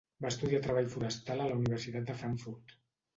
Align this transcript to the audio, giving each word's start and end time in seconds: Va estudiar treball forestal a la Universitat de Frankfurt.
Va 0.25 0.29
estudiar 0.31 0.61
treball 0.67 0.87
forestal 0.93 1.43
a 1.43 1.49
la 1.51 1.57
Universitat 1.57 2.07
de 2.09 2.17
Frankfurt. 2.23 2.75